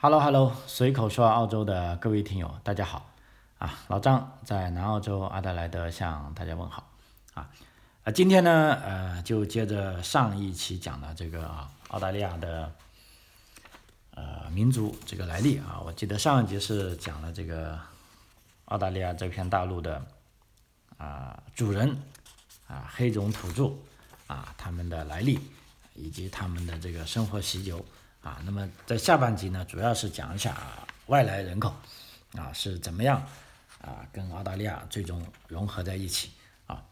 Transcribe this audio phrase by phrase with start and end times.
[0.00, 3.10] Hello Hello，随口说澳洲的各位听友，大家好
[3.58, 3.80] 啊！
[3.88, 6.88] 老张在南澳洲阿德莱德向大家问好
[7.34, 7.50] 啊！
[8.04, 11.50] 啊，今天呢，呃，就接着上一期讲的这个
[11.88, 12.72] 澳大利亚的
[14.14, 17.76] 呃民族这个来历啊，我记得上一集是讲了这个
[18.66, 20.00] 澳大利亚这片大陆的
[20.96, 22.00] 啊主人
[22.68, 23.72] 啊黑种土著
[24.28, 25.40] 啊他们的来历
[25.94, 27.84] 以及他们的这个生活习俗。
[28.20, 31.74] 啊，那么在下半集呢，主要是讲一下啊外来人口
[32.34, 33.22] 啊是怎么样
[33.80, 36.32] 啊跟澳大利亚最终融合在一起
[36.66, 36.82] 啊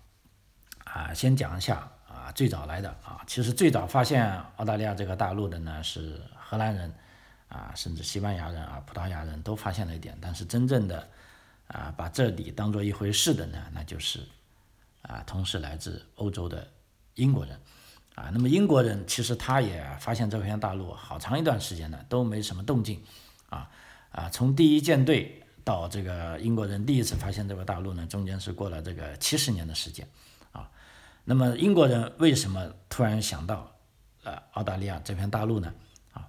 [0.84, 6.94] 啊先讲一下啊最早来的啊，其实最早发现澳大利亚这个大陆的呢是荷兰人
[7.48, 11.08] 啊，甚至西班牙人啊、葡萄牙人都发现了一点，但是真正的
[11.66, 14.20] 啊把这里当做一回事的呢，那就是
[15.02, 16.66] 啊同时来自欧洲的
[17.14, 17.60] 英国人。
[18.16, 23.02] 啊，那么英国人其实他也发现这片大陆好长一段时间呢都没什么动静，
[23.50, 23.70] 啊
[24.10, 30.08] 啊，从第一舰队到这个英国人第一次发现这个大陆呢，中间是过了这个七十年的时间，
[30.52, 30.70] 啊，
[31.24, 33.70] 那么英国人为什么突然想到
[34.24, 35.74] 呃澳大利亚这片大陆呢？
[36.14, 36.26] 啊，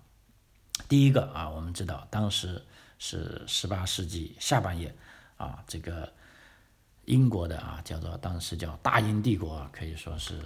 [0.89, 2.61] 第一个啊，我们知道当时
[2.99, 4.93] 是十八世纪下半叶
[5.37, 6.11] 啊，这个
[7.05, 10.41] 英国的啊叫做当时叫大英帝国，可以说是。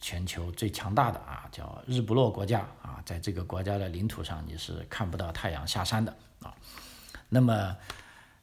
[0.00, 6.54] 全球最强大的啊，叫日不落国家啊，在这个国家的领土上，你是看不到太阳下山的啊。
[7.28, 7.76] 那么，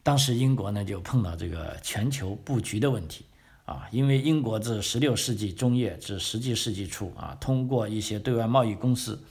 [0.01, 3.25] 当时英国呢就碰到这个全球布局的问题
[3.65, 9.23] 啊，因为英国自十六世纪中叶至十七世纪初啊，通过一些对外贸易公司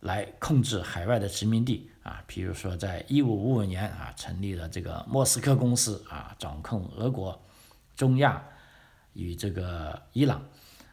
[0.00, 7.40] 来控制海外的殖民地啊，比如说在一五五五年啊，成立了这个莫斯科公司啊，掌控俄国、
[7.96, 8.44] 中亚
[9.14, 10.40] 与这个伊朗。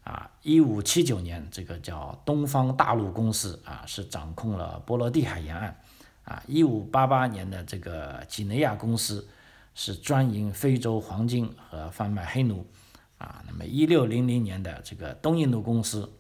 [0.10, 5.80] 啊，一五七九年，这个叫东方大陆公司啊，是掌控了波罗的海沿岸。
[6.24, 9.28] 啊，一五八八年的这个几内亚公司
[9.76, 12.66] 是专营非洲黄金和贩卖黑奴。
[13.20, 16.12] 啊，那么一六零零年的这个东印度公司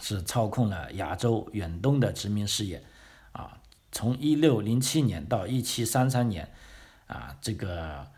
[0.00, 2.82] 是操控了亚洲远东的殖民事业。
[3.30, 3.60] 啊，
[3.92, 6.50] 从一六零七年到一七三三年，
[7.06, 8.08] 啊，这个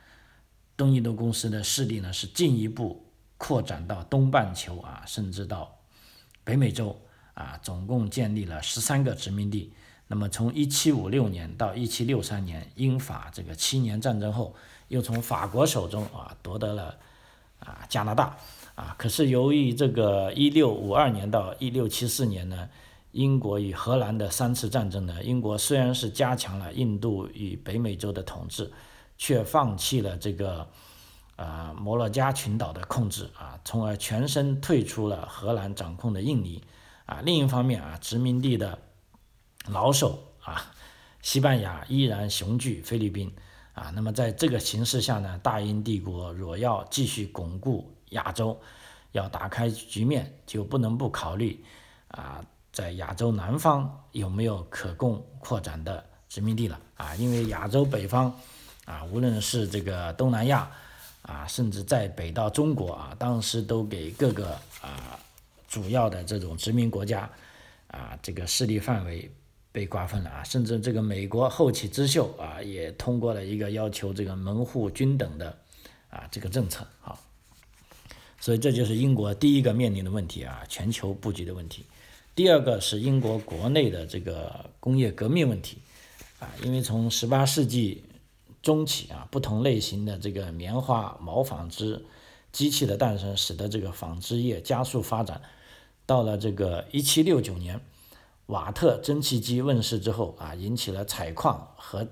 [0.74, 3.02] 东印度公司的势力呢是进一步。
[3.38, 5.76] 扩展到东半球啊，甚至到
[6.42, 6.98] 北美洲
[7.34, 9.72] 啊，总共建立了十三个殖民地。
[10.08, 14.54] 那么从一七五六年到一七六三年，英法这个七年战争后，
[14.88, 16.94] 又从法国手中啊夺得了
[17.58, 18.36] 啊加拿大
[18.74, 18.94] 啊。
[18.98, 22.68] 可是由于这个一六五二年到一六七四年呢，
[23.12, 28.72] 英国与荷兰的三次战争呢，英国虽然是加强了印度与北美洲的统治，
[29.18, 30.66] 却放弃了这个。
[31.36, 36.64] 啊，摩洛加群岛的控制啊，从而全身退出了荷兰掌控的印尼
[37.04, 37.20] 啊。
[37.22, 38.78] 另一方面啊，殖民地的
[39.66, 40.72] 老手啊，
[41.20, 43.30] 西班牙依然雄踞菲律宾
[43.74, 43.92] 啊。
[43.94, 48.58] 那么在这个形势下呢，大英帝国若要继续巩固亚洲，
[49.12, 51.62] 要打开局面，就不能不考虑
[52.08, 52.42] 啊，
[52.72, 57.14] 在亚洲南方有没有可供扩展的殖民地了啊？
[57.16, 58.34] 因为亚洲北方
[58.86, 60.70] 啊，无论是这个东南亚。
[61.26, 64.50] 啊，甚至在北到中国啊，当时都给各个
[64.80, 65.18] 啊
[65.66, 67.28] 主要的这种殖民国家
[67.88, 69.28] 啊这个势力范围
[69.72, 75.58] 被瓜分了啊，甚至这个美国后起之秀啊也通过了一个要求这个门户均等的
[76.10, 77.18] 啊这个政策啊，
[78.40, 81.84] 所以这就是英国第一个面临的问题啊，全球布局的问题。
[82.36, 85.78] 第二个是英国国内的这个工业革命问题
[86.38, 88.04] 啊，因为从十八世纪。
[88.66, 92.04] 中期啊，不同类型的这个棉花、毛纺织
[92.50, 95.40] 机器的诞生，使得这个纺织业加速发展。
[96.04, 97.80] 到了这个一七六九年，
[98.46, 102.08] 瓦特蒸汽机问世之后啊，引起了采矿和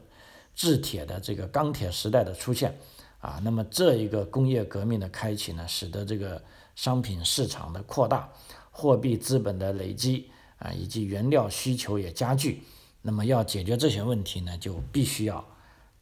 [0.55, 2.79] 制铁的这个钢铁时代的出现
[3.19, 3.41] 啊。
[3.43, 6.41] 那么这一个工业革命的开启呢，使得这个
[6.77, 8.33] 商品市场的扩大、
[8.71, 12.63] 货币资本的累积啊，以及原料需求也加剧。
[13.03, 15.45] 那么要解决这些问题呢，就必须要。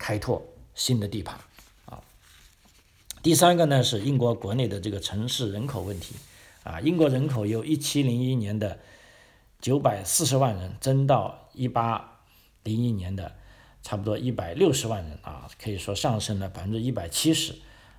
[0.03, 0.43] 开拓
[0.75, 1.39] 新的地盘
[1.87, 2.03] 啊。
[3.23, 6.17] 第三个呢是英国国内的这个城市人口问题
[6.65, 6.81] 啊。
[6.81, 8.81] 英国人口由一七零一年的
[9.61, 12.19] 九百四十万人增到一八
[12.65, 13.33] 零一年的
[13.85, 17.55] 差不多一百六十万人啊，可以说上升了百分之一百七十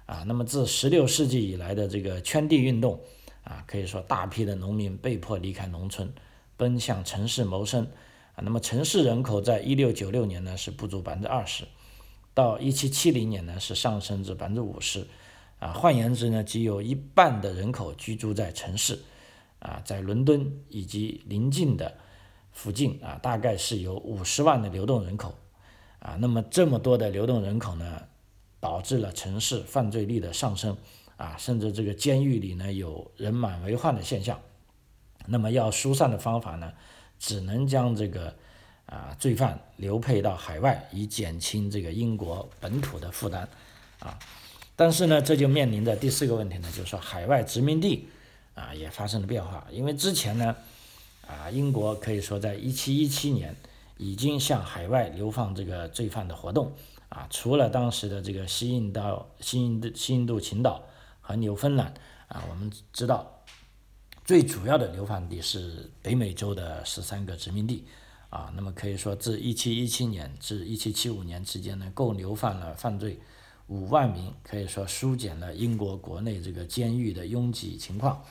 [0.06, 0.26] 啊。
[0.28, 3.00] 那么自十六世纪以来的这个圈地运动
[3.46, 6.12] 啊，可以说大批的农民被迫离开农村，
[6.58, 7.88] 奔向城市谋生
[8.36, 8.44] 啊。
[8.44, 11.64] 那么城市人口在一六九六年呢是不足百分之二十。
[12.34, 15.08] 到一七七零年呢，是上升至百分之五十，
[15.60, 19.00] 啊，换言之呢，即有一半的人口居住在城市，
[19.60, 21.96] 啊，在伦敦以及邻近的
[22.52, 25.36] 附近啊，大概是有五十万的流动人口，
[26.00, 28.02] 啊，那么这么多的流动人口呢，
[28.60, 30.76] 导致了城市犯罪率的上升，
[31.18, 34.40] 啊，甚至这个监狱里呢有人满为患的现象。
[35.26, 36.74] 那么要疏散的方法呢，
[37.20, 38.36] 只能将这个
[38.86, 43.48] 啊罪犯流配到海外，以减轻这个英国本土的负担，
[44.00, 44.18] 啊，
[44.76, 48.08] 但是呢，这就面临着第四个问题呢，就是说海外殖民地
[48.54, 50.56] 啊也发生了变化，因为之前呢。
[51.26, 53.56] 啊，英国可以说在一七一七年
[53.96, 56.74] 已经向海外流放这个罪犯的活动
[57.08, 60.84] 啊，除了当时的这个西印度、西印度、西印度群岛
[61.22, 61.94] 和纽芬兰
[62.28, 63.42] 啊，我们知道
[64.26, 67.88] 最主要的流放地是北美洲的十三个殖民地
[68.34, 68.52] 啊。
[68.56, 73.20] 那么可以说，自一七一七年至一七七五年之间呢，共流放了犯罪
[73.68, 78.24] 五万名，可以说疏解了英国国内这个监狱的拥挤情况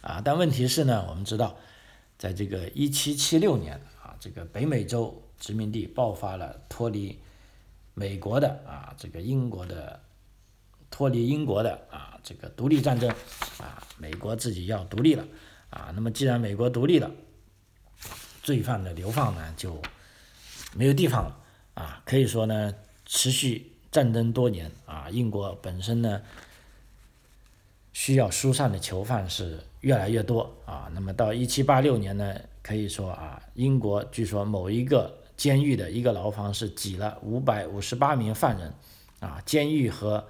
[0.00, 0.20] 啊。
[0.24, 1.56] 但问题是呢，我们知道。
[2.18, 7.18] 在这个一七七六年啊，这个北美洲殖民地爆发了脱离
[7.92, 10.00] 美国的啊，这个英国的
[10.90, 13.10] 脱离英国的啊，这个独立战争
[13.58, 15.26] 啊，美国自己要独立了
[15.68, 15.92] 啊。
[15.94, 17.10] 那么既然美国独立了，
[18.46, 19.82] 罪犯的流放呢就
[20.76, 21.36] 没有地方了
[21.74, 22.00] 啊。
[22.04, 22.72] 可以说呢，
[23.04, 26.22] 持续战争多年啊，英国本身呢。
[27.98, 38.74] 需要疏散的囚犯是越来越多啊，那么到一七八六年呢，可以说啊，英国据说某一个监狱的一个牢房是挤了五百五十八名犯人，
[39.20, 40.28] 啊，监狱和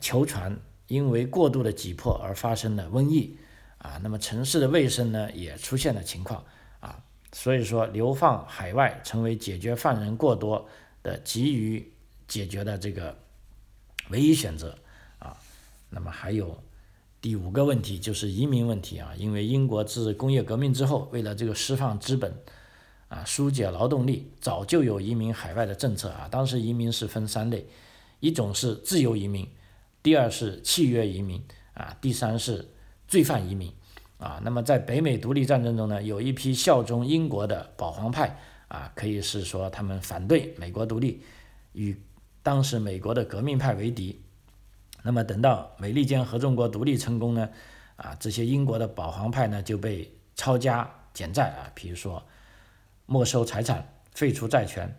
[0.00, 0.58] 囚船
[0.88, 3.36] 因为过度的挤迫而发生了瘟疫，
[3.78, 6.44] 啊，那么城市的卫生呢也出现了情况，
[7.32, 10.68] 所以说流放海外成为解决犯人过多
[11.02, 11.92] 的急于
[12.26, 13.16] 解决的这个
[14.10, 14.76] 唯一选择，
[15.18, 15.36] 啊，
[15.90, 16.62] 那么还有。
[17.22, 22.34] 第五个问题就是移民问题啊，因为英国自工业革命之后，为了这个释放资本，
[23.08, 26.26] 啊，疏解劳动力，早就有移民海外的政策啊。
[26.30, 27.66] 当时移民是分三类，
[28.20, 29.46] 一种是自由移民，
[30.02, 31.44] 第二是契约移民，
[31.74, 32.66] 啊，第三是
[33.06, 33.70] 罪犯移民，
[34.20, 34.40] 啊。
[34.44, 38.38] 那么在北美独立战争中呢，有一批效忠英国的保皇派，
[38.68, 41.24] 啊，可以是说他们反对美国独立，
[41.72, 42.00] 与
[42.42, 44.20] 当时美国的革命派为敌。
[45.02, 47.48] 那么等到美利坚合众国独立成功呢，
[47.96, 52.22] 啊，这些英国的保皇派呢就被抄家减债啊，比如说
[53.06, 54.94] 没收财产、废除债权，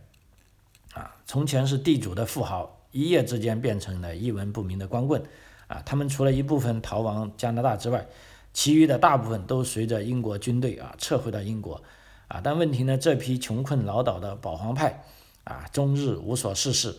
[0.93, 5.21] 啊，从前是地主的富豪，一夜之间变成了一文不名的光棍，
[5.67, 8.05] 啊，他们除了一部分逃亡加拿大之外，
[8.53, 11.81] 其余的大部分都随着英国军队啊撤回到英国，
[12.27, 15.03] 啊，但问题呢，这批穷困潦倒的保皇派
[15.43, 16.95] 啊，终日无所事事，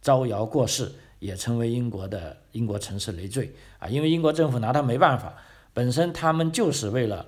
[0.00, 0.92] 招摇过市。
[1.18, 5.32] 也成为英国的英国城市累赘啊，因为英国政府拿他没办法，
[5.72, 7.26] 本身他们就是为了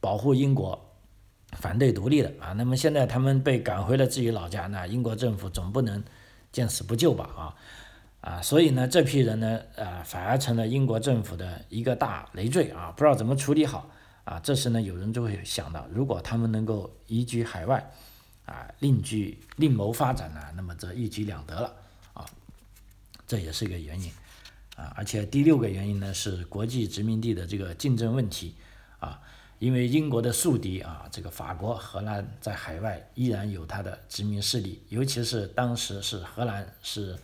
[0.00, 0.90] 保护英国，
[1.52, 2.52] 反对独立的啊。
[2.54, 6.02] 那么现在他们被赶回了自己老家，那英国政府总不能
[6.50, 7.54] 见死不救吧啊
[8.20, 8.42] 啊！
[8.42, 13.90] 所以呢，这批人呢，呃，反而成了英国政府的一个大累赘啊，不知道怎么处理好
[14.24, 14.38] 啊。
[14.42, 17.90] 这时呢，有人就会想到，如果他们能够移居海外
[18.44, 21.74] 啊，另居另谋发展呢，那么这一举两得了
[22.12, 22.26] 啊。
[23.26, 24.10] 这也是一个原因，
[24.76, 28.54] 啊，而且第六个原因呢是国际殖民地的这个竞争问题，
[28.98, 29.18] 啊，
[29.60, 37.16] 因为英国的宿敌啊，这个法国、荷兰在海外依然有它的殖民势力，尤其是当时是荷兰是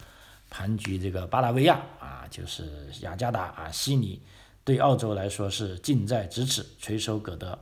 [0.56, 4.18] 盘踞这个巴达维亚啊，就是雅加达啊、悉尼，
[4.64, 7.58] 对澳洲来说是近在咫尺、垂手可得，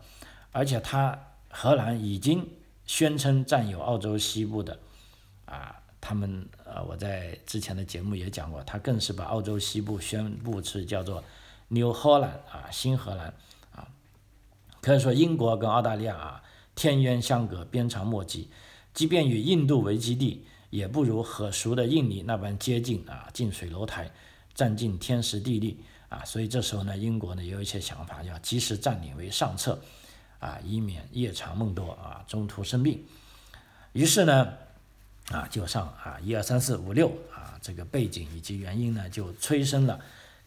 [0.52, 1.18] 而且他
[1.50, 2.48] 荷兰已经
[2.86, 4.78] 宣称占有澳洲西部的
[5.44, 5.74] 啊。
[6.00, 11.24] 他们呃，我在之前的节目也讲过，他更是把澳洲西部宣布是叫做
[11.66, 13.34] New Holland 啊，新荷兰
[13.74, 13.88] 啊，
[14.80, 16.42] 可以说英国跟澳大利亚啊，
[16.76, 18.50] 天渊相隔，鞭长莫及，
[18.92, 24.10] 即便与印度为基地，也不如和熟的印尼那般接近啊，近水楼台，
[24.54, 25.78] 占尽天时地利
[26.08, 29.80] 啊，所以这时候呢，英国呢也有一些想法，要及时占领为上策
[30.40, 33.04] 啊，以免夜长梦多啊，中途生病，
[33.92, 34.52] 于是呢。
[35.28, 39.98] 啊，就上啊，一二三四五六啊，这个背景以及原因呢，就催生了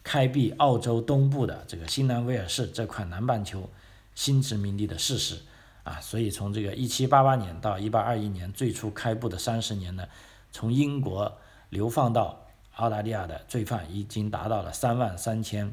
[0.04, 3.68] 开辟澳洲东部的这个新南威尔士这块南半球
[4.14, 5.40] 新殖民地的事实
[5.88, 5.98] 啊。
[6.00, 10.06] 所以从这个一七八八年到一八二一年最初开埠的三十年呢，
[10.52, 11.38] 从英国
[11.70, 15.72] 流放到澳大利亚的罪犯已经达到了三万三千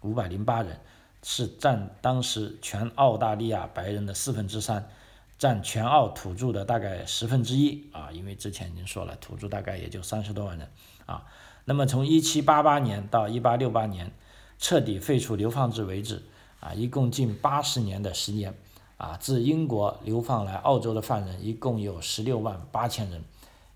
[0.00, 0.80] 五百零八人，
[1.22, 4.88] 是占当时全澳大利亚白人的四分之三。
[5.38, 10.68] 占全澳土著的大概十分之一啊，因为之前已经说了，土著大概也就三十多万人
[11.04, 11.26] 啊。
[11.64, 14.12] 那么从一七八八年到一八六八年
[14.60, 16.22] 彻底废除流放制为止
[16.60, 18.54] 啊，一共近八十年的时间
[18.96, 23.24] 啊，自英国流放来澳洲的犯人一共有十六万八千人，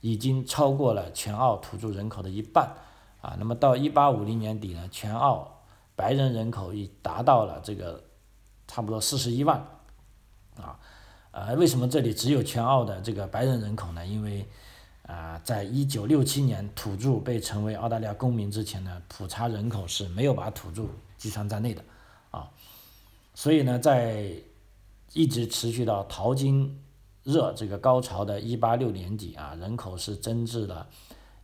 [0.01, 2.73] 已经超过了全澳土著人口的一半。
[3.21, 5.63] 啊，那么到一八五零年底呢，全澳
[5.97, 8.05] 白人人口已达到了这个
[8.69, 9.59] 差不多四十一万。
[10.57, 10.79] 啊，
[11.33, 14.07] 呃，为什么这里只有全澳的这个白人人口呢？
[14.07, 14.47] 因为
[15.03, 20.85] 啊，在一九六七年土著被成为澳大利亚公民之前呢，普查人口是没有把土著
[21.19, 21.83] 计算在内的。
[22.31, 22.49] 啊，
[23.35, 24.33] 所以呢，在
[25.13, 26.83] 一直持续到淘金
[27.23, 30.87] 热这个高潮的186年底啊，人口是增至了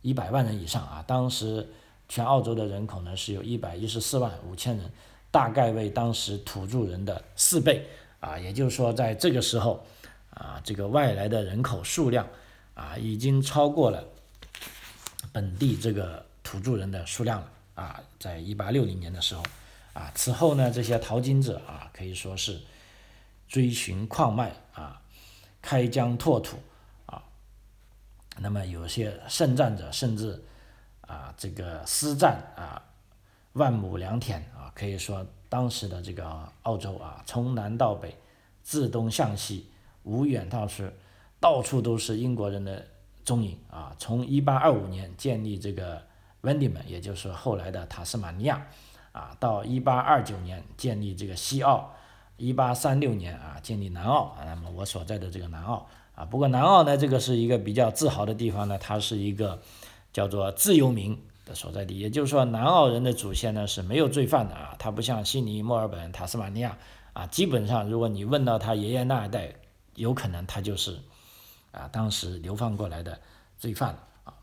[0.03, 1.03] 100万人以上啊。
[1.07, 1.67] 当时
[2.07, 4.91] 全澳洲的人口呢是有114万五千人，
[5.31, 7.85] 大概为当时土著人的四倍
[8.19, 8.37] 啊。
[8.37, 9.83] 也就是说，在这个时候
[10.29, 12.27] 啊，这个外来的人口数量
[12.75, 14.03] 啊，已经超过了
[15.31, 17.99] 本地这个土著人的数量了啊。
[18.19, 19.43] 在1860年的时候
[19.93, 22.59] 啊，此后呢，这些淘金者啊，可以说是。
[23.53, 24.99] 追寻矿脉啊，
[25.61, 26.57] 开疆拓土
[27.05, 27.21] 啊，
[28.39, 30.43] 那么有些胜战者甚至
[31.01, 32.81] 啊这个私占啊
[33.51, 38.17] 万亩良田啊，可以说当时的这个澳洲啊，从南到北，
[38.63, 39.69] 自东向西，
[40.01, 40.89] 无远到处，
[41.39, 42.83] 到处都是英国人的
[43.23, 43.95] 踪影啊。
[43.99, 46.01] 从一八二五年建立这个
[46.41, 48.65] 温迪门，也就是后来的塔斯马尼亚
[49.11, 51.93] 啊，到一八二九年建立这个西澳。
[52.43, 59.61] 一八三六年啊，建立南澳，那么我所在的这个南澳啊，不过南澳呢，这个是一个比较自豪的地方呢，它是一个
[60.11, 66.77] 叫做自由民的所在地，也就是说，南澳人的祖先呢是没有罪犯的啊，它不像悉尼、墨尔本、塔斯马尼亚
[67.13, 69.55] 啊，基本上如果你问到他爷爷那一代，
[69.95, 70.99] 有可能他就是
[71.71, 73.17] 啊当时流放过来的
[73.57, 74.33] 罪犯啊。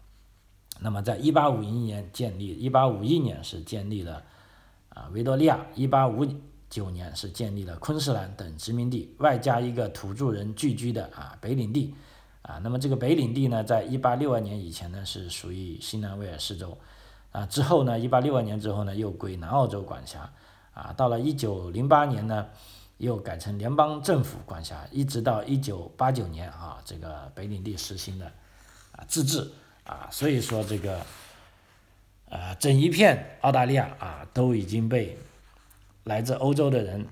[0.80, 4.23] 那么在一八五一年建立，一八五一年是建立了
[4.88, 6.26] 啊维多利亚，一八五。
[6.71, 11.93] 九年是建立了昆士兰等殖民地，外加一个土著人聚居的啊北领地，
[12.43, 16.79] 啊，那么这个北领地呢，在一八六二年以前呢是属于新南威尔士州，
[17.33, 20.33] 啊，之后呢，一八六二年之后呢又归南澳洲管辖，
[20.73, 22.47] 啊，到了一九零八年呢
[22.99, 28.27] 又改成联邦政府管辖，一直到一九八九年啊，这个北领地实行的
[28.93, 29.50] 啊自治，
[29.83, 31.00] 啊，所以说这个，
[32.29, 35.19] 呃，整一片澳大利亚啊都已经被。
[36.04, 37.07] 来自欧洲的人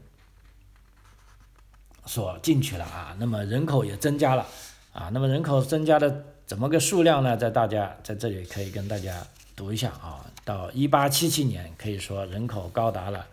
[2.06, 4.46] 所进去了啊，那么人口也增加了
[4.92, 7.36] 啊，那么人口增加的怎么个数量呢？
[7.36, 13.26] 在大家在这里可以跟大家读一下啊，到一八七七年可以说人口高达了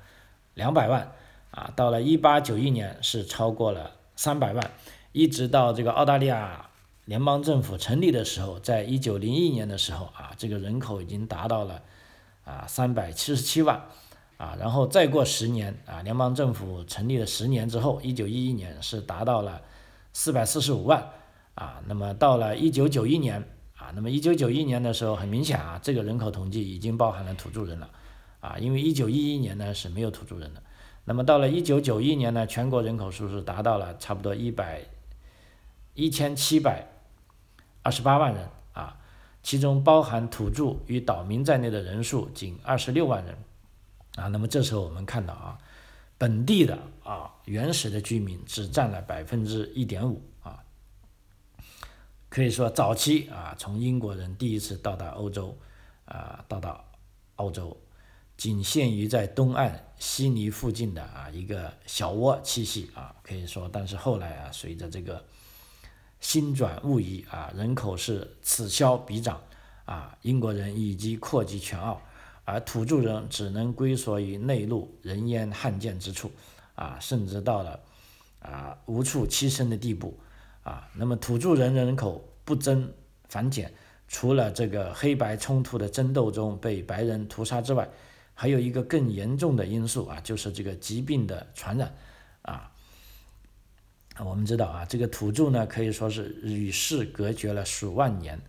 [0.55, 1.09] 两百万
[1.51, 4.71] 啊，到了一八九一年是超过了三百万，
[5.13, 6.69] 一直到这个澳大利亚
[7.05, 11.81] 联邦政府成立的时候，在一九零一年的时候啊，这个人口已经达到了
[12.43, 13.85] 啊三百七十七万。
[14.37, 19.61] 啊，然后再过十年啊，联邦政府成立了十年之后，一九一一年是达到了
[20.11, 21.09] 四百四十五万
[21.53, 21.81] 啊。
[21.87, 23.41] 那么到了一九九一年
[23.77, 27.89] 啊，那么一九九一年的时候，很明显啊，这个人口统计已经包含了土著人了
[28.41, 30.61] 啊，因为一九一一年呢是没有土著人的。
[31.05, 34.81] 那么到了一九九一年呢，全国人口数是达到了差不多一百
[35.93, 36.85] 一千七百
[37.83, 38.97] 二十八万人啊，
[39.41, 43.33] 其中包含土著与岛民在内的人数仅二十六万人。
[44.15, 45.57] 啊，那么这时候我们看到啊，
[46.17, 50.63] 本地的啊原始的居民只占了百分之一点五啊，
[52.29, 55.57] 可以说早期啊，从英国人第一次到达欧洲
[56.05, 56.81] 啊，到达
[57.35, 57.75] 澳洲，
[58.37, 65.21] 仅限于在东岸悉尼附近的啊一个小窝栖息啊，可以说，但是后来啊，随着这个
[66.21, 69.41] 新转物移啊，人口是此消彼长
[69.83, 72.01] 啊，英国人以及扩及全澳。
[72.45, 76.31] 而土著人只能归缩于内陆人烟罕见之处，
[76.75, 77.79] 啊，甚至到了
[78.39, 80.15] 啊无处栖身的地步，
[80.63, 82.93] 啊，那么土著人人口不增
[83.27, 83.73] 反减，
[84.07, 87.89] 除了这个黑白冲突的争斗中被白人屠杀之外，
[88.35, 91.95] 还有一个更严重的因素啊，就是这个疾病的传染，
[92.43, 92.71] 啊，
[94.23, 98.39] 我们知道啊，这个土著呢可以说是与世隔绝了数万年，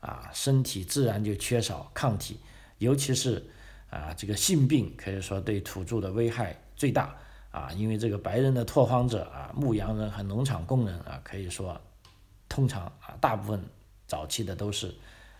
[0.00, 2.38] 啊，身体自然就缺少抗体。
[2.78, 3.44] 尤其是
[3.90, 7.16] 啊，这个性病可以说对土著的危害最大
[7.50, 11.80] 啊，因为这个白人的拓荒者啊，牧羊人和农场工人啊，可以说
[12.50, 13.58] 通常啊，大部分
[14.06, 14.94] 早期的都是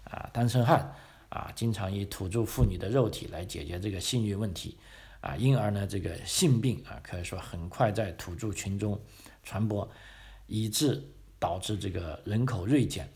[0.05, 0.91] 啊单身汉
[1.29, 4.79] 啊，经常以土著妇女的肉体来解决这个性欲问题
[5.21, 8.99] 啊，因而呢，这个性病啊，可以说很快在土著群中
[9.43, 9.87] 传播，
[10.47, 11.07] 以致
[11.39, 13.07] 导致这个人口锐减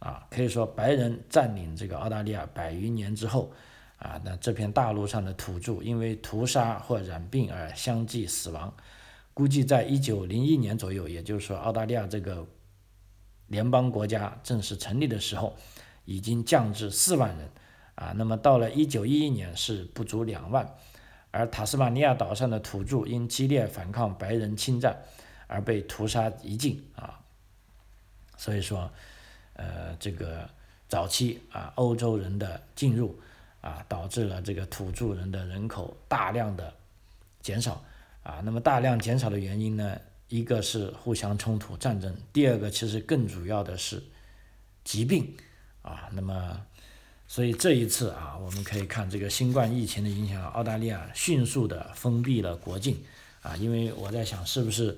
[0.00, 3.52] 啊，可以说白人占领这个澳大利亚百余年之后。
[4.00, 8.74] 啊，那这片大陆上的土著因为屠杀或染病而相继死亡，
[9.34, 12.46] 估计在一九零一年左右，也就是说澳大利亚这个
[13.48, 15.54] 联邦国家正式成立的时候，
[16.06, 17.50] 已经降至四万人
[17.94, 18.14] 啊。
[18.16, 20.74] 那么到了一九一一年是不足两万，
[21.30, 24.98] 而塔斯马尼亚岛上的土著因激烈反抗白人侵占
[25.46, 27.20] 而被屠杀一尽啊。
[28.38, 28.90] 所以说，
[29.52, 30.48] 呃，这个
[30.88, 33.14] 早期啊，欧洲人的进入
[33.60, 36.72] 啊，导致了这个土著人的人口大量的
[37.40, 37.82] 减少。
[38.22, 39.98] 啊，那么大量减少的原因呢？
[40.28, 44.00] 一个是互相冲突战争，第二个其实更主要的是
[44.84, 45.34] 疾病
[45.82, 46.08] 啊。
[46.12, 46.64] 那么，
[47.26, 53.02] 所以这一次啊，我们可以看这个新冠疫情的影响，澳大利亚迅速的封闭了国境
[53.42, 53.56] 啊。
[53.56, 54.96] 因为我在想，是不是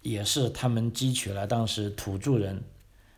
[0.00, 2.60] 也是他们汲取了当时土著人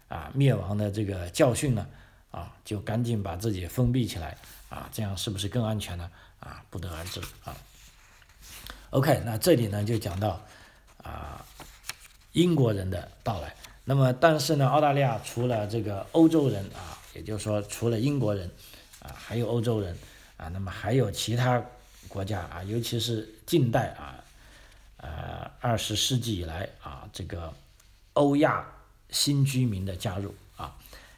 [0.09, 1.87] 啊灭亡的这个教训呢？
[2.33, 4.37] 啊，就赶紧把自己封闭起来
[4.69, 6.11] 啊，这样是不是更安全呢？
[6.41, 7.57] 啊，不得而知啊。
[8.91, 10.45] OK，那这里呢就讲到
[11.03, 11.47] 啊
[12.33, 13.55] 英国人的到来。
[13.85, 18.51] 那么，但是呢，澳大利亚除了这个欧洲人啊，也就是说除了英国人
[19.01, 19.97] 啊，还有欧洲人
[20.37, 21.63] 啊，那么还有其他
[22.09, 24.23] 国家啊，尤其是近代啊，
[24.99, 27.53] 呃，二十世纪以来啊，这个
[28.13, 28.65] 欧亚
[29.11, 30.35] 新居民的加入，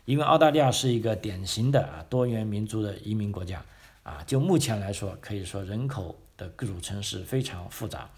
[0.05, 3.65] 因为澳大利亚是一个典型的啊多元民族的移民国家
[4.03, 6.19] 啊，就目前来说，可以说人口。
[6.37, 8.11] 的组成是非常复杂，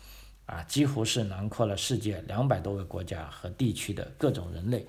[0.47, 4.87] 啊，几乎是囊括了世界两百多个国家和地区的各种人类，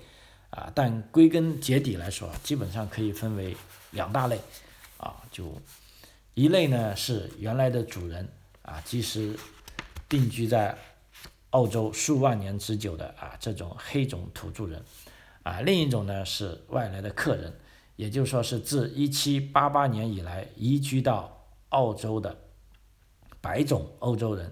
[0.49, 3.53] 啊，但归根结底来说，基本上可以分为
[3.91, 4.39] 两大类，
[4.95, 5.61] 啊，就
[6.35, 8.25] 一类呢是原来的主人，
[8.61, 9.37] 啊，即使
[10.07, 10.73] 定居在
[11.49, 14.81] 澳洲数万年之久的啊这种黑种土著人，
[15.47, 17.53] 啊，另一种呢是外来的客人，
[17.95, 22.37] 也就是说是自一七八八年以来移居到澳洲的。
[23.39, 24.51] 白种欧洲人，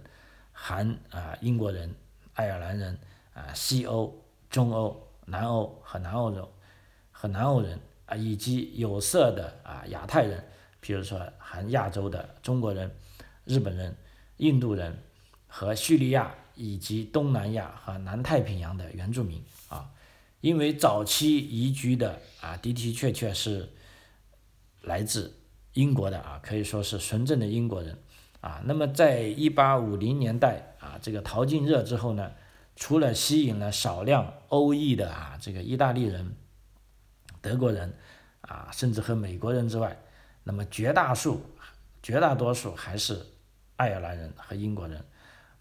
[0.54, 1.94] 含啊英国人、
[2.36, 2.98] 爱尔兰人
[3.34, 4.16] 啊西欧、
[4.50, 6.42] 中欧、南欧和南欧人
[7.12, 10.42] 和南欧人啊，以及有色的啊亚太人，
[10.80, 12.90] 比如说含亚洲的中国人、
[13.44, 13.94] 日本人、
[14.38, 14.98] 印度人
[15.46, 19.90] 和叙利亚以及东南亚和南太平洋的原住民啊，
[20.46, 23.68] 因为早期移居的啊的的确确是
[24.84, 25.34] 来自
[25.74, 27.98] 英国的啊，可以说是纯正的英国人。
[28.42, 32.32] 啊，那么在一八五零年代啊，这个淘金热之后呢，
[32.76, 36.36] 除了吸引了少量欧裔的啊这个意大利人、
[37.42, 37.98] 德国人
[38.42, 40.00] 啊，甚至和美国人之外，
[40.44, 41.42] 那么绝大数、
[42.04, 43.20] 绝大多数还是
[43.78, 45.04] 爱尔兰人和英国人，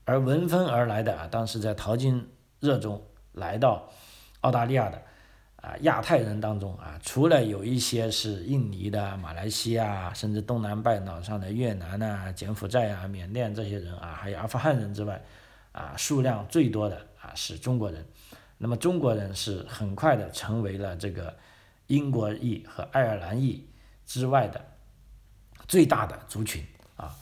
[0.04, 2.28] 而闻风而来的啊，当时在淘金
[2.60, 3.90] 热中来到
[4.44, 5.00] 澳大利亚的。
[5.64, 15.18] 啊，亚太人当中啊，除了有一些是印尼的、马来西亚，甚至东南半岛上的越南呐、柬埔寨啊、缅甸这些人啊，还有阿富汗人之外，
[15.72, 18.04] 啊，数量最多的啊是中国人。
[18.58, 21.34] 那么中国人是很快的成为了这个
[21.86, 23.66] 英国裔和爱尔兰裔
[24.04, 24.62] 之外的
[25.66, 26.62] 最大的族群
[26.98, 27.16] 啊。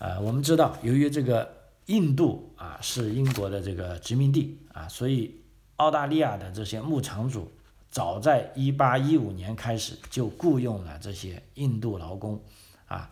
[0.00, 1.50] 呃，我们知道，由于这个
[1.86, 5.37] 印度啊是英国的这个殖民地啊，所以。
[5.78, 7.52] 澳大利亚的这些牧场主，
[7.88, 12.40] 早在一八一五年开始就雇佣了这些印度劳工，
[12.88, 13.08] 啊，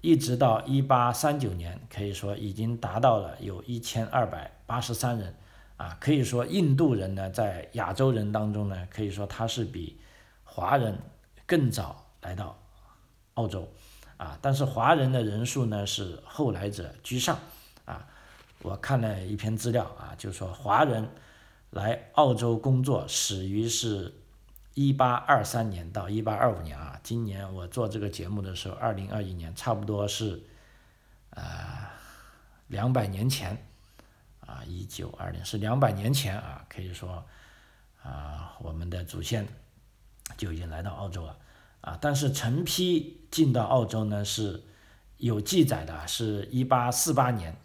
[0.00, 5.32] 一直到一八三九年，可以说已经达到了有一千二百八十三人，
[5.76, 9.96] 啊，可以说印度人呢，在亚洲人当中呢，可以说他是比
[10.42, 10.98] 华人
[11.46, 12.58] 更早来到
[13.34, 13.68] 澳洲，
[14.16, 17.38] 啊，但是华人的人数呢是后来者居上，
[17.84, 18.04] 啊，
[18.62, 21.08] 我看了一篇资料啊，就说华人。
[21.70, 24.14] 来澳洲工作始于是
[24.72, 30.42] 一八二三年到一八二五年啊，今年我做这个节目的时候，2021年差不多是，
[31.30, 31.42] 呃，
[32.68, 33.66] 两百年前，
[34.40, 37.26] 啊，1920是两百年前啊，可以说，
[38.02, 39.46] 啊，我们的祖先
[40.36, 41.36] 就已经来到澳洲了，
[41.82, 44.62] 啊，但是成批进到澳洲呢是
[45.18, 47.56] 有记载的，是1848年，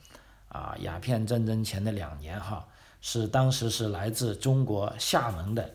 [0.49, 2.67] 啊，鸦片战争前的两年哈。
[3.05, 5.69] 是当时是来自中国厦门的，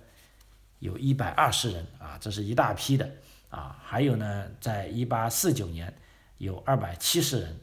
[0.79, 3.07] 有一百二十人啊，这是一大批的
[3.51, 3.79] 啊。
[3.85, 5.95] 还有呢，在一八四九年
[6.39, 7.61] 有二百七十人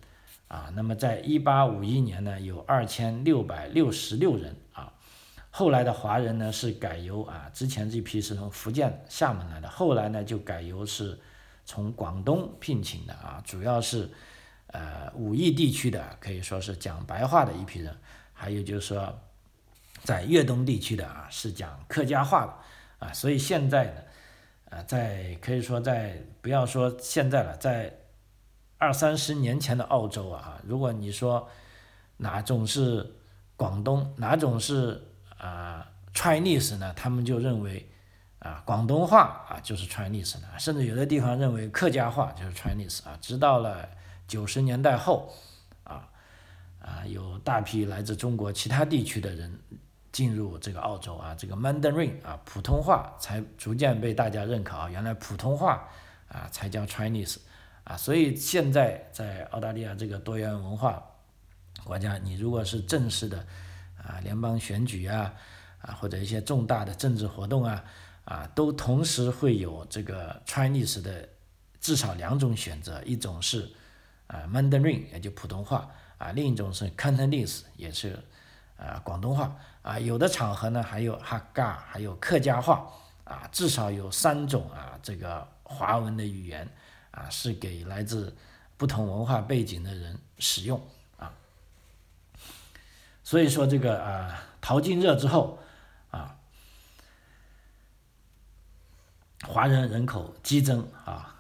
[0.48, 0.72] 啊。
[0.76, 4.94] 那么在一八五一年呢，有二千六百六十六人啊。
[5.50, 11.20] 后来的华人呢是改由啊，之前这批是从福建厦门来的，后来呢就改由是
[11.66, 14.08] 从广东聘请的啊，主要是
[14.68, 17.98] 呃武义地区的，可以说是讲白话的一批人，
[18.32, 19.20] 还有就是说。
[20.06, 24.02] 在粤东地区的啊是讲客家话的啊，所以现在呢，
[24.70, 27.94] 啊在可以说在不要说现在了，在
[28.78, 31.50] 二三十年前的澳洲啊，如果你说
[32.18, 33.16] 哪种是
[33.58, 35.02] 广东，哪种是
[35.38, 36.94] 啊 Chinese 呢？
[36.94, 37.90] 他们就认为
[38.40, 43.18] 啊广东话啊就是 Chinese 呢，甚至有的地方认为客家话就是 Chinese 啊。
[43.20, 43.90] 直到了
[44.28, 45.34] 九十年代后，
[45.84, 46.08] 啊
[46.80, 49.60] 啊有大批来自中国其他地区的人
[50.16, 55.90] 进入这个澳洲啊，这个 Mandarin 啊普通话才逐渐被大家认可啊，原来普通话
[56.30, 57.36] 啊才叫 Chinese。
[57.84, 61.04] 啊，所以现在在澳大利亚这个多元文化
[61.84, 63.46] 国家，你如果是正式的
[64.02, 65.34] 啊联邦选举啊
[65.82, 67.84] 啊或者一些重大的政治活动啊
[68.24, 71.28] 啊，都同时会有这个 Chinese 的
[71.82, 73.70] 至少两种选择，一种是
[74.28, 78.18] 啊 Mandarin 也就普通话啊，另一种是 Cantonese 也是
[78.78, 82.88] 啊广东话啊，有的场合呢还有哈嘎还有客家话
[83.24, 86.68] 啊，至少有三种啊这个华文的语言。
[87.12, 88.36] 啊，是给来自
[88.76, 90.86] 不同文化背景的人使用
[91.18, 91.32] 啊，
[93.24, 95.58] 所以说这个啊，淘金热之后
[96.12, 96.36] 啊，
[99.48, 101.38] 华人人口激增啊，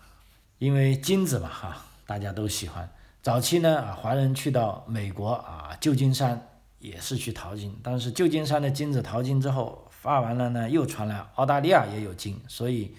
[0.59, 2.89] 因为金子嘛哈，大家都喜欢。
[3.21, 6.47] 早期呢啊，华人去到美国啊，旧金山
[6.85, 12.95] 也是去淘金，但是旧金山的金子淘金之后发完了呢，又传来澳大利亚也有金，所以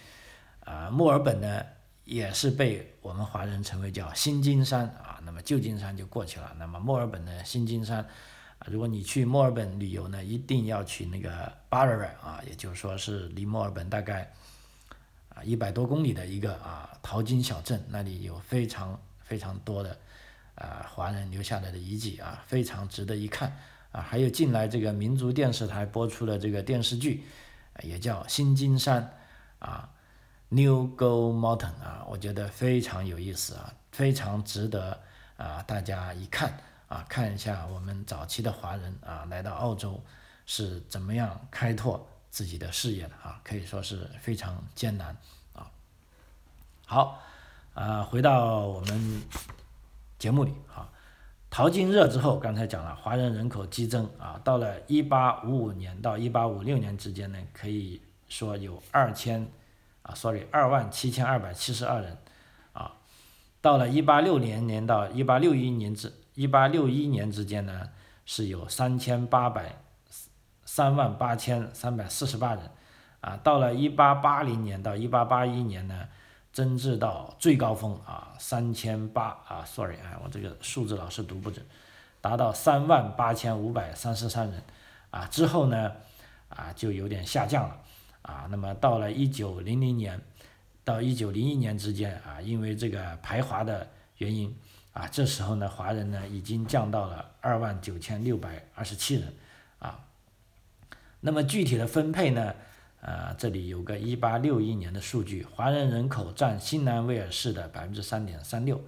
[0.60, 1.62] 啊，墨尔本呢。
[2.06, 6.54] 也是被我们华人称为叫新金山啊，那么旧金山就过去了。
[6.56, 8.06] 那么墨尔本的新金山，
[8.66, 14.32] 如果你去墨尔本旅游呢，一定要去那个巴尔尔啊，也就是说是离墨尔本大概
[15.30, 19.98] 啊一百多公里的一个啊淘金小镇，那里有非常非常多的
[20.54, 23.52] 啊华人留下来的遗迹啊，非常值得一看
[23.96, 24.02] 啊。
[24.02, 27.24] 还有近来这个民族电视台播出的这个电视剧，
[27.82, 29.18] 也叫新金山
[29.58, 29.88] 啊。
[30.48, 34.96] New Gold Mountain 啊，我觉得非常有意思啊，非常值得
[35.36, 36.56] 啊大家一看
[36.86, 40.00] 啊，看一下我们早期的华人啊来到澳洲
[40.46, 45.16] 是怎么样开拓自己的事业的啊，可以说是非常艰难
[45.52, 45.68] 啊。
[46.86, 47.20] 好，
[47.74, 49.22] 啊回到我们
[50.16, 50.88] 节目里啊，
[51.56, 59.48] 淘金热之后，刚才讲了华人人口激增啊，到了一八五五年到一八五六年之间呢，可以说有二千。
[60.02, 62.18] 啊，sorry，二万七千二百七十二人，
[62.74, 62.92] 啊，
[63.62, 67.88] 到了一八六零年到一八六一年之一八六一年之间呢，
[68.26, 69.76] 是有三千八百
[70.66, 72.70] 三万八千三百四十八人，
[73.22, 76.06] 啊，到了一八八零年到一八八一年呢，
[76.56, 81.62] 增至到最高峰啊，三千八啊，sorry 啊，我这个数字老是读不准，
[82.22, 84.62] 达到三万八千五百三十三人，
[85.10, 85.92] 啊，之后呢，
[86.48, 87.76] 啊，就有点下降了。
[88.22, 90.18] 啊，那么到了一九零零年
[90.82, 94.56] 到一九零一年之间啊，因为这个排华的原因
[94.94, 99.34] 啊，这时候呢，华人呢已经降到了二万九千六百二十七人
[99.78, 100.00] 啊。
[101.20, 102.54] 那么具体的分配呢，
[103.06, 108.82] 呃，这里有个一八六一年的数据，华人人口占新南威尔士的百分之三点三六，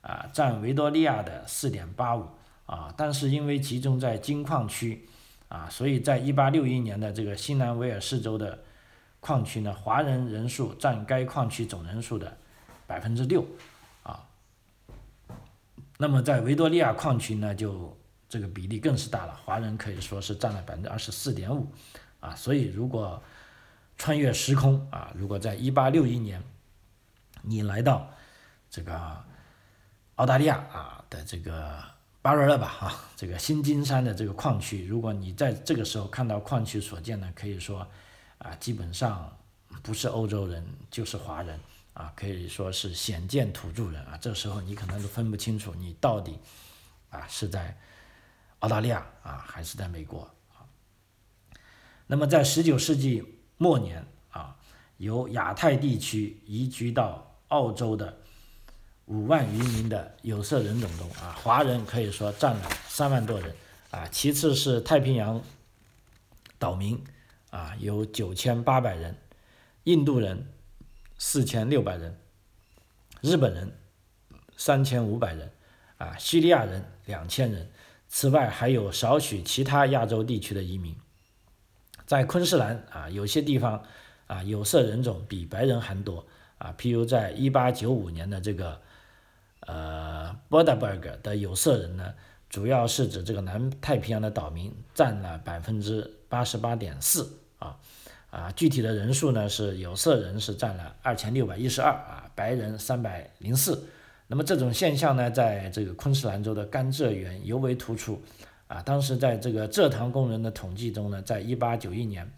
[0.00, 2.28] 啊，占维多利亚的四点八五
[2.66, 5.08] 啊，但是因为集中在金矿区
[5.48, 8.60] 啊，所以在一八六一年的这个新南威尔士州的。
[9.26, 12.36] 矿区呢，华人人数占该矿区总人数的
[12.86, 13.42] 百分之六，
[14.02, 14.22] 啊，
[15.96, 17.96] 那么在维多利亚矿区呢，就
[18.28, 21.66] 这个比例更是大了，华人可以说是占了百分之二十四点五，
[22.20, 23.22] 啊，所以如果
[23.96, 26.42] 穿越时空啊，如果在一八六一年
[27.42, 28.10] 你来到
[28.70, 29.24] 这个
[30.16, 31.82] 澳大利亚啊的这个
[32.22, 37.86] 巴尔勒吧，哈，这个新金山的这个矿区，如果你在这个时候看到矿区所见呢，可以说。
[38.38, 39.34] 啊，基本上
[39.82, 41.58] 不是欧洲人就是华人
[41.94, 44.18] 啊，可以说是显见土著人啊。
[44.20, 46.38] 这时候你可能都分不清楚你到底
[47.08, 47.74] 啊是在
[48.58, 50.28] 澳大利亚啊还是在美国。
[52.06, 53.24] 那么在十九世纪
[53.56, 54.56] 末年啊，
[54.96, 58.16] 由亚太地区移居到澳洲的
[59.06, 63.54] 五万余名的有色人种中啊，华人可以说占了三万多人
[63.90, 65.42] 啊，其次是太平洋
[66.58, 67.02] 岛民。
[67.50, 69.16] 啊，有九千八百人，
[69.84, 70.48] 印度人
[71.18, 72.18] 四千六百人，
[73.20, 73.78] 日本人
[74.56, 75.52] 三千五百人，
[75.98, 77.70] 啊，叙利亚人两千人。
[78.08, 80.96] 此外，还有少许其他亚洲地区的移民。
[82.06, 83.82] 在昆士兰啊，有些地方
[84.26, 86.26] 啊，有色人种比白人还多
[86.58, 86.74] 啊。
[86.76, 88.80] 譬如在一八九五年的这个
[89.60, 92.14] 呃 Bodaberg 的有色人呢，
[92.50, 97.38] 主要是指这个南太平洋的岛民，占了百分之八十八点四。
[97.58, 97.78] 啊，
[98.30, 103.88] 啊，具体的人数呢是有色人是占了二千六百一十二啊，白人三百零四，
[104.26, 108.22] 那么这种现象呢，在这个昆士兰州的甘蔗园尤为突出。
[108.66, 112.30] 啊，当时在这个蔗糖工人的统计中呢，在一八九一年，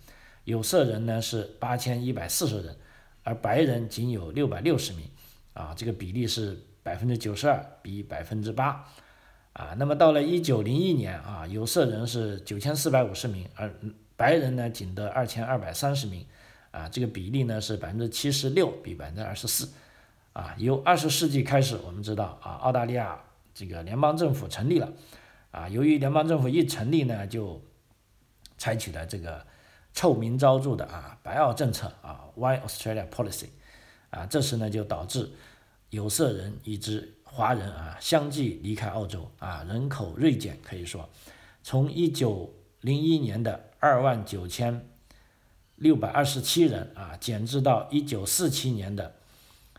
[0.44, 2.76] 有色人呢是八千一百四十人，
[3.22, 5.08] 而白人仅有六百六十名。
[5.54, 8.84] 啊，这个比例是百分之九十二比百分之八。
[9.54, 13.72] 啊，那么到了一九零一年啊，有色人是九千四百五十名，而
[14.16, 16.26] 白人呢仅得二千二百三十名。
[16.72, 19.68] 啊，这个比例呢是百分之七十六比百分之二十四。
[20.34, 23.18] 啊，由二十世纪开始，我们知道啊，澳大利亚
[23.54, 24.92] 这个联邦政府成立了。
[25.56, 27.62] 啊，由于联邦政府一成立呢，就
[28.58, 29.46] 采取了这个
[29.94, 33.46] 臭名昭著的啊白澳政策啊 White Australia Policy。
[34.10, 35.30] 啊，这时呢就导致
[35.88, 41.08] 有色人以及华人啊相继离开澳洲啊，人口锐减，可以说
[41.62, 44.86] 从一九零一年的二万九千
[45.76, 49.14] 六百二十七人啊，减至到一九四七年的。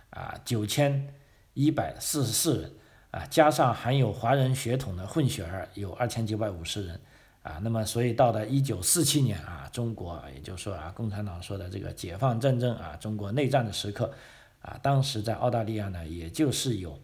[0.09, 1.13] 啊，九千
[1.53, 2.71] 一百四十四人
[3.17, 6.99] 啊，加上含有华人血统的混血儿有二千九百五十人
[7.41, 14.13] 啊，那么所以到了一九四七年啊，中国也就是说啊，共产党说的这个解放战争啊，中国内战的时刻
[14.61, 16.99] 啊，当时在澳大利亚呢，也就是有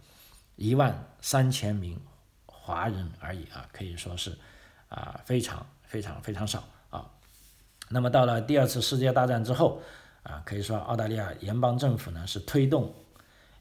[0.55, 1.99] 一万三千名
[2.45, 4.37] 华人而已啊，可以说是
[4.89, 7.09] 啊非常非常非常少啊。
[7.89, 9.81] 那么到了第二次世界大战之后
[10.21, 12.93] 啊，可以说澳大利亚联邦政府呢是推动。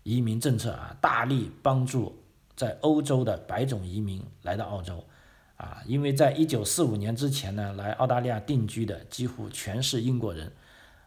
[0.04, 2.21] 移民政策啊，大力帮助
[2.54, 5.04] 在欧洲的白种移民来到澳洲，
[5.56, 10.52] 啊，因为在一九四五年之前呢，来澳大利亚定居的几乎全是英国人，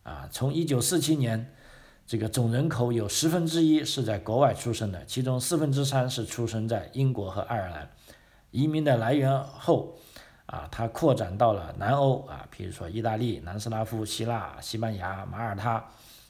[0.04, 1.54] 啊，从一九四七年，
[2.08, 7.90] 这个总人口有十分之一是在国外出生的，其中四分之三是出生在英国和爱尔兰。
[8.52, 9.98] 移民的来源后，
[10.46, 15.86] 啊，它扩展到了南欧啊，比如说意大利、南斯拉夫、希腊、西班牙、马耳他，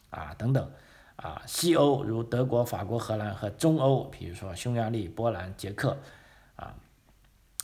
[0.10, 0.70] 啊等等。
[1.18, 5.98] 啊，西欧如德国、法国、荷兰和中欧，比如说匈牙利、波兰、捷克，
[6.58, 6.76] 啊，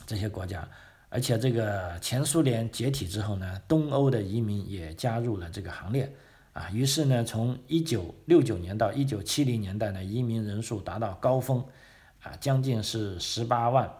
[0.06, 0.66] 这些国家，
[1.10, 6.10] 而且这个前苏联解体之后呢，东欧的移民也加入了这个行列，
[6.54, 11.62] 啊，于是呢，从一九六九年到一九七零年代呢，移民人数达到高峰，
[12.22, 13.92] 啊，将近是十八万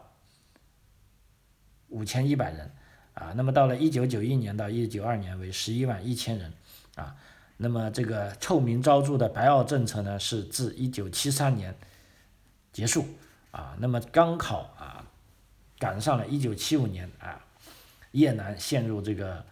[1.88, 2.72] 五千一百人，
[3.12, 6.52] 啊，那么到了一九九一年到一九九二年为十一万一千人，
[6.94, 7.14] 啊。
[7.62, 11.72] 那么这个臭名昭著的白澳政策呢，是自一九七三年
[12.72, 13.06] 结束
[13.52, 13.76] 啊。
[13.78, 15.06] 那么刚好啊，
[15.78, 17.40] 赶上了一九七五年啊，
[18.10, 19.44] 越南陷入这个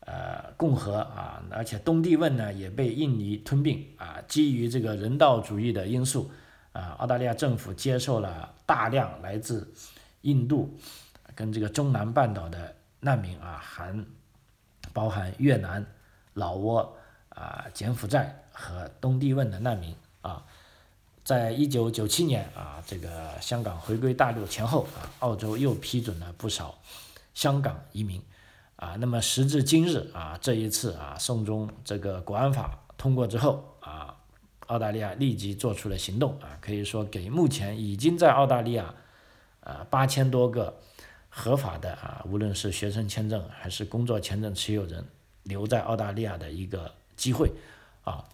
[0.00, 4.20] 呃共和啊，而且东帝汶呢也被印尼吞并啊。
[4.26, 6.28] 基于这个人道主义的因素
[6.72, 9.72] 啊，澳大利亚政府接受了大量来自
[10.22, 10.76] 印度
[11.36, 14.04] 跟这个中南半岛的难民啊，含
[14.92, 15.86] 包含越南、
[16.34, 16.92] 老挝。
[17.36, 20.42] 啊，柬埔寨和东帝汶的难民啊，
[21.22, 26.74] 在一九九七年啊，这个香港回归大陆前后啊，澳洲又批准了不少
[27.34, 28.22] 香港移民
[28.76, 28.96] 啊。
[28.98, 34.16] 那么时至今日啊，这一次啊，送中这个国安法通过之后啊，
[34.68, 38.94] 澳大利亚立即做出了行动啊，可以说给目前已经在澳大利亚
[39.60, 40.74] 啊八千多个
[41.28, 45.04] 合法的啊，无论是学生签证还是工作签证持有人
[45.42, 46.94] 留在澳大利亚的一个。
[47.16, 47.50] 机会，
[48.04, 48.24] 啊，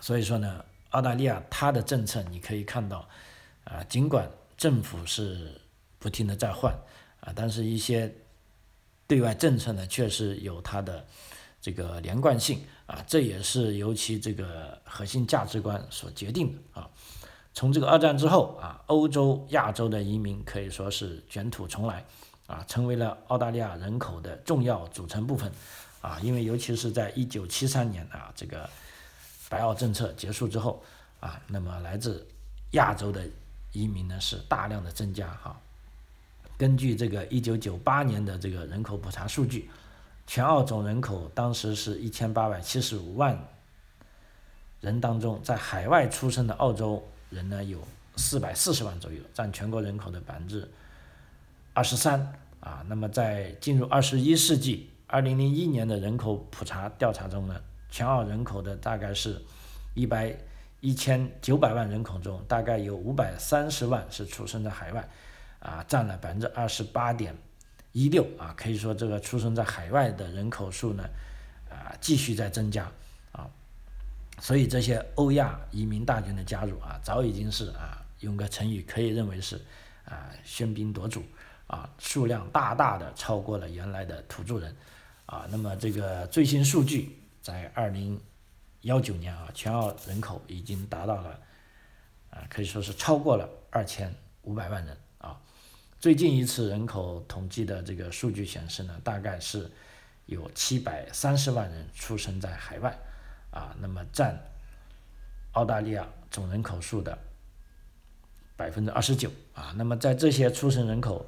[0.00, 3.06] 所以说呢，澳大利亚它的政策你可以看到，
[3.64, 5.60] 啊，尽管政府是
[5.98, 6.72] 不停的在换，
[7.20, 8.14] 啊，但是一些
[9.06, 11.04] 对外政策呢，确实有它的
[11.60, 16.88] 这个连贯性，啊，这也是由其这个核心价值观所决定的，啊，
[17.52, 22.04] 从这个二战之后，啊，欧洲、亚洲的移民可以说是卷土重来，
[22.46, 25.50] 啊，成为了澳大利亚人口的重要组成部分。
[26.06, 28.70] 啊，因为尤其是在一九七三年啊，这个
[29.48, 30.80] 白澳政策结束之后
[31.18, 32.24] 啊，那么来自
[32.74, 33.26] 亚洲的
[33.72, 35.60] 移民呢是大量的增加哈。
[36.56, 39.68] 根据这个一九九八年的这个人口普查数据，
[40.28, 43.36] 全澳总人口当时是一千八百七十五万
[44.80, 47.82] 人当中，在海外出生的澳洲人呢有
[48.14, 50.70] 四百四十万左右，占全国人口的百分之
[51.72, 52.84] 二十三啊。
[52.86, 54.88] 那么在进入二十一世纪。
[55.08, 59.40] 二零零一年的人口普查调查中呢，全澳人口的大概是，
[59.94, 60.36] 一百
[60.80, 65.08] 一千九百万人口中，大概有五百三十万是出生在海外，
[65.60, 67.36] 啊，占了百分之二十八点
[67.92, 71.04] 一六啊，可以说这个出生在海外的人口数呢，
[71.70, 72.90] 啊，继续在增加
[73.30, 73.48] 啊，
[74.40, 79.56] 所以这些欧亚移民大军的加入啊，早已经是啊，用个成语可以认为是
[80.04, 81.22] 啊，喧宾夺主
[81.68, 84.74] 啊，数量大大的超过了原来的土著人。
[85.26, 88.20] 啊，那么这个最新数据在二零
[88.82, 91.40] 幺九年啊，全澳人口已经达到了
[92.30, 95.40] 啊，可以说是超过了二千五百万人啊。
[95.98, 99.68] 最近一次人口统计的这个数据显示呢，大概是
[100.26, 102.96] 有七百三十万人出生在海外
[103.50, 104.40] 啊，那么占
[105.52, 107.18] 澳大利亚总人口数的
[108.56, 109.74] 百分之二十九啊。
[109.76, 111.26] 那么在这些出生人口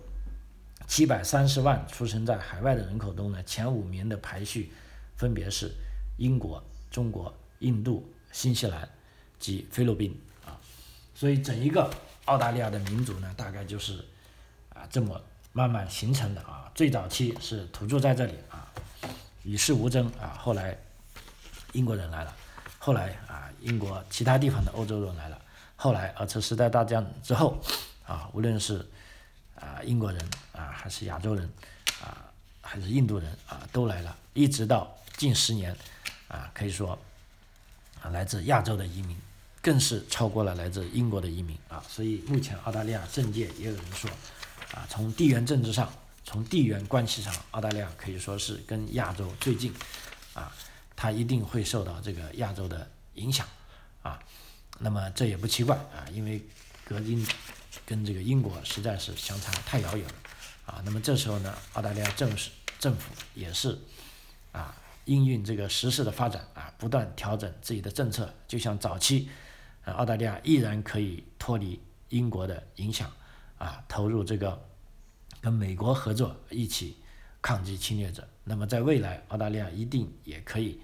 [0.88, 4.72] 七百三十万出生在海外的人口中呢，前五名的排序
[5.16, 5.70] 分别是
[6.16, 8.88] 英国、中国、印度、新西兰
[9.38, 10.59] 及菲律宾啊。
[11.14, 11.90] 所以整一个
[12.24, 14.03] 澳大利亚的民族呢，大概就是
[14.70, 15.20] 啊这么
[15.53, 16.72] 慢慢形成的啊。
[16.74, 18.72] 最早期是土著在这里啊，
[19.42, 20.38] 与世无争啊。
[20.40, 20.77] 后来
[21.72, 22.35] 英国人来了，
[22.79, 25.38] 后来啊英国其他地方的欧洲人来了，
[25.77, 27.61] 后来二次时代大战之后
[28.07, 28.88] 啊，无论是
[29.60, 31.48] 啊，英国人啊，还是亚洲人
[32.00, 32.24] 啊，
[32.60, 34.16] 还是印度人啊，都来了。
[34.34, 35.76] 一直到近十年
[36.28, 36.96] 啊，可以说
[38.00, 39.16] 啊，来自亚洲的移民
[39.60, 41.82] 更是超过了来自英国的移民啊。
[41.88, 44.08] 所以目前澳大利亚政界也有人说
[44.74, 45.92] 啊，从地缘政治上，
[46.24, 49.74] 从地缘关系上，澳大利亚可以说是跟亚洲最近
[50.34, 50.52] 啊，
[50.94, 53.44] 它一定会受到这个亚洲的影响
[54.02, 54.22] 啊。
[54.78, 56.40] 那么这也不奇怪啊，因为
[56.84, 57.26] 隔音。
[57.87, 60.14] 跟这个英国实在是相差太遥远了，
[60.66, 63.78] 啊，那么这时候呢，澳大利亚政府政府也是
[64.52, 69.28] 啊，应运这个时势的发展啊，不断调整自己的政策，就像早期，
[69.85, 73.11] 啊，澳大利亚依然可以脱离英国的影响
[73.59, 74.66] 啊，投入这个
[75.40, 76.96] 跟美国合作一起
[77.40, 78.26] 抗击侵略者。
[78.44, 80.81] 那么在未来，澳大利亚一定也可以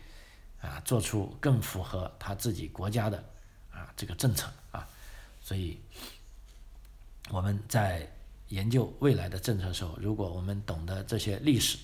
[0.61, 3.25] 啊，做出更符合他自己国家的
[3.70, 4.88] 啊这个政策啊，
[5.40, 5.81] 所以。
[7.35, 8.09] 我们在
[8.51, 11.77] 研究未来的政策的时候，如果我们懂得这些历史，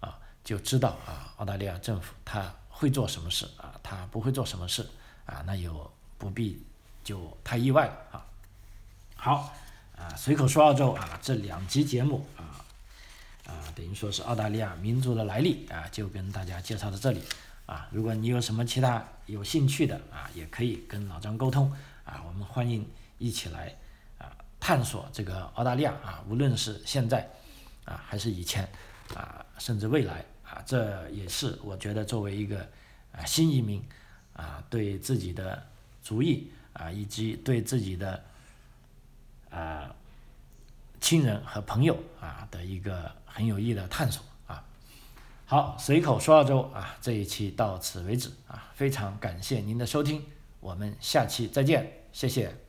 [0.00, 4.88] 啊，就知道啊，澳大利亚政府他会做什么事啊，他不会做什么事
[5.26, 6.64] 啊，那有不必
[7.04, 8.26] 就太意外了啊。
[9.14, 9.54] 好，
[9.94, 12.64] 啊，随口说澳洲啊，这两集节目啊，
[13.46, 17.20] 啊，等于说是澳大利亚民族的来历啊，就跟大家介绍到这里
[17.66, 17.86] 啊。
[17.92, 21.70] 如果你有什么其他有兴趣的啊，也可以跟老张沟通
[22.06, 22.88] 啊，我们欢迎
[23.18, 23.76] 一起来。
[24.64, 27.28] 探索这个澳大利亚啊，无论是现在
[27.84, 28.66] 啊，还是以前
[29.14, 32.66] 啊，甚至未来啊，这也是我觉得作为一个
[33.12, 33.84] 啊新移民
[34.32, 35.62] 啊，对自己的
[36.02, 38.24] 主意啊，以及对自己的
[39.50, 39.94] 啊
[40.98, 44.64] 亲人和朋友啊的一个很有意义的探索啊。
[45.44, 50.24] 好，随口说澳洲啊，这一期到此为止啊，非常感谢您的收听，
[50.60, 52.63] 我们下期再见，谢谢。